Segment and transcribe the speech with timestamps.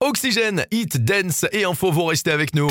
[0.00, 2.68] Oxygène, hit, dance et info vont rester avec nous.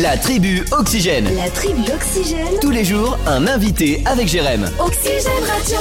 [0.00, 1.28] La tribu Oxygène.
[1.36, 2.60] La tribu Oxygène.
[2.60, 4.70] Tous les jours, un invité avec Jérém.
[4.78, 5.76] Oxygène Radio.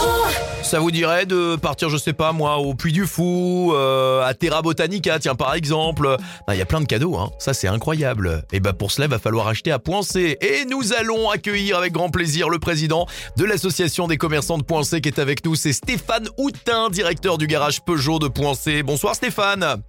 [0.64, 4.34] Ça vous dirait de partir, je sais pas moi, au Puy du Fou, euh, à
[4.34, 6.18] Terra Botanica, tiens par exemple.
[6.50, 7.30] Il y a plein de cadeaux, hein.
[7.38, 8.44] ça c'est incroyable.
[8.52, 10.40] Et bah pour cela, il va falloir acheter à Point C.
[10.42, 13.06] Et nous allons accueillir avec grand plaisir le président
[13.38, 15.54] de l'association des commerçants de Point C qui est avec nous.
[15.54, 18.82] C'est Stéphane Houtin, directeur du garage Peugeot de Point C.
[18.82, 19.84] Bonsoir Stéphane.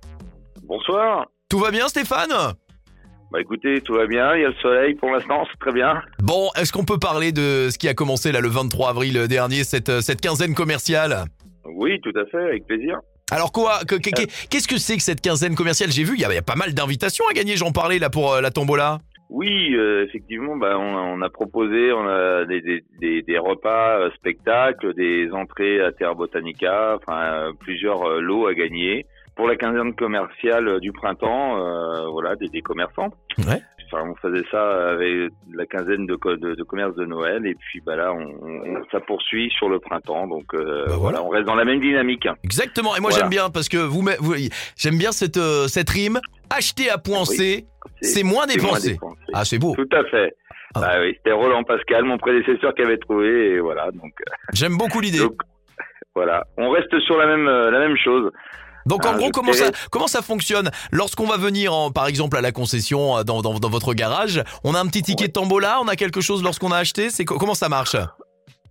[0.66, 1.26] Bonsoir.
[1.48, 2.32] Tout va bien Stéphane?
[3.32, 6.00] Bah écoutez, tout va bien, il y a le soleil pour l'instant, c'est très bien.
[6.22, 9.64] Bon, est-ce qu'on peut parler de ce qui a commencé là le 23 avril dernier,
[9.64, 11.24] cette, euh, cette quinzaine commerciale?
[11.64, 12.98] Oui, tout à fait, avec plaisir.
[13.32, 13.80] Alors quoi?
[13.88, 15.90] Que- Qu'est-ce que c'est que cette quinzaine commerciale?
[15.90, 17.98] J'ai vu, il y, a- il y a pas mal d'invitations à gagner, j'en parlais
[17.98, 18.98] là pour euh, la tombola.
[19.30, 23.38] Oui, euh, effectivement, bah, on, a, on a proposé on a des, des, des, des
[23.38, 29.06] repas, euh, spectacles, des entrées à Terra Botanica, enfin euh, plusieurs euh, lots à gagner.
[29.36, 33.10] Pour la quinzaine commerciale euh, du printemps, euh, voilà, des, des commerçants.
[33.38, 33.60] Ouais.
[33.92, 37.80] Enfin, on faisait ça avec la quinzaine de, de, de commerces de Noël et puis
[37.84, 40.26] bah là, on, on- ça poursuit sur le printemps.
[40.26, 40.96] Donc euh, Bah voilà.
[41.18, 42.26] voilà, on reste dans la même dynamique.
[42.44, 43.24] Exactement, et moi Voilà.
[43.24, 44.34] j'aime bien parce que vous, vous-
[44.76, 46.18] j'aime bien cette, euh, cette rime.
[46.50, 47.36] Acheter à point Oui.
[47.36, 47.66] C,
[48.00, 48.98] c'est moins dépensé.
[49.32, 50.34] Ah c'est beau, Tout à fait.
[50.76, 50.80] Ah.
[50.80, 53.90] Bah oui, c'était Roland Pascal, mon prédécesseur, qui avait trouvé, et voilà.
[53.92, 55.20] Donc, euh, j'aime beaucoup l'idée.
[56.14, 58.30] voilà, on reste sur la même la même chose.
[58.86, 60.70] Donc en Ah, gros, comment ça, comment ça fonctionne?
[60.92, 64.42] Lorsqu'on va venir, en, par exemple, à la concession euh, dans, dans, dans votre garage,
[64.64, 67.10] on a un petit ticket de tombola, on a quelque chose lorsqu'on a acheté?
[67.10, 67.96] C'est co- comment ça marche?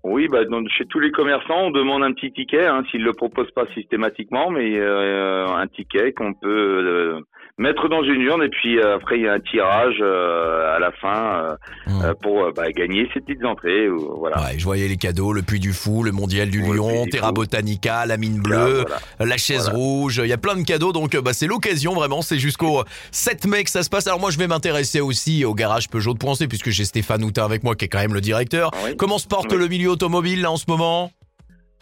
[0.05, 3.13] Oui, bah donc, chez tous les commerçants, on demande un petit ticket, hein, s'ils le
[3.13, 7.21] proposent pas systématiquement, mais euh, un ticket qu'on peut euh,
[7.59, 10.79] mettre dans une urne, et puis euh, après il y a un tirage euh, à
[10.79, 12.01] la fin euh, Hmm.
[12.01, 13.89] euh, pour euh, bah, gagner ces petites entrées.
[13.89, 14.37] ou- voilà.
[14.41, 17.27] Ouais, je voyais les cadeaux, le Puy du Fou, le Mondial du le Lion, Terra
[17.27, 17.33] Fou.
[17.33, 18.97] Botanica, la mine bleue, voilà.
[19.31, 19.77] la chaise Voilà.
[19.77, 20.21] rouge.
[20.23, 22.21] Il y a plein de cadeaux, donc bah, c'est l'occasion vraiment.
[22.21, 24.07] C'est jusqu'au euh, 7 mai que ça se passe.
[24.07, 27.43] Alors moi, je vais m'intéresser aussi au garage Peugeot de Poncé, puisque j'ai Stéphane Houtin
[27.45, 28.71] avec moi, qui est quand même le directeur.
[28.73, 28.95] Ah oui.
[28.97, 29.57] Comment se porte Oui.
[29.57, 31.11] le milieu automobile là en ce moment?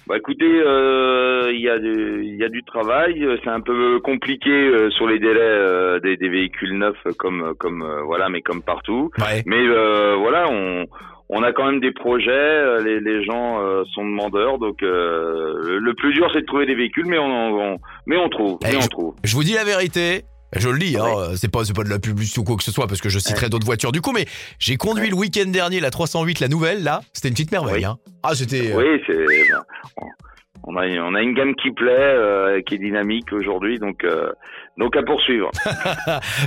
[0.07, 3.23] Bah écoutez, euh, il y a du, y a du travail.
[3.23, 7.53] euh, C'est un peu compliqué euh, sur les délais euh, des, des véhicules neufs, comme
[7.59, 9.11] comme euh, voilà, mais comme partout.
[9.19, 9.43] Ouais.
[9.45, 10.85] Mais euh, voilà, on
[11.33, 12.81] on a quand même des projets.
[12.83, 16.65] Les, les gens euh, sont demandeurs, donc euh, le, le plus dur c'est de trouver
[16.65, 19.15] des véhicules, mais on, on- mais on trouve, Eh, mais on trouve.
[19.23, 20.23] Je vous dis la vérité.
[20.55, 21.35] Je le dis, hein, Ouais.
[21.37, 23.19] c'est pas c'est pas de la publicité ou quoi que ce soit parce que je
[23.19, 24.25] citerai d'autres voitures du coup, mais
[24.59, 27.77] j'ai conduit le week-end dernier la 308, la nouvelle là, c'était une petite merveille.
[27.77, 27.85] Oui.
[27.85, 27.97] Hein.
[28.23, 28.71] Ah c'était.
[28.71, 29.15] euh, Oui, c'est
[30.63, 34.29] on a on a une gamme qui plaît, euh, qui est dynamique aujourd'hui, donc euh,
[34.77, 35.49] donc à poursuivre.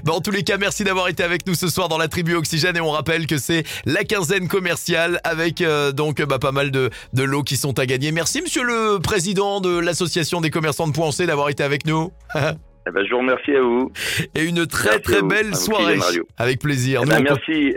[0.04, 2.34] Bah, en tous les cas, merci d'avoir été avec nous ce soir dans la tribu
[2.34, 6.70] Oxygène et on rappelle que c'est la quinzaine commerciale avec euh, donc bah, pas mal
[6.70, 8.12] de, de lots qui sont à gagner.
[8.12, 12.12] Merci monsieur le président de l'association des commerçants de Poincé d'avoir été avec nous
[12.86, 13.90] Eh ben, je vous remercie à vous.
[14.34, 15.98] et une très Merci très vous, belle soirée
[16.36, 17.00] avec plaisir.
[17.04, 17.76] Eh ben, merci.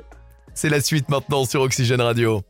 [0.54, 2.42] C'est la suite maintenant sur Oxygène Radio.